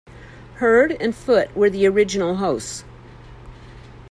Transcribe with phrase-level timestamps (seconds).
[0.55, 2.83] Heard and Foote were the original hosts.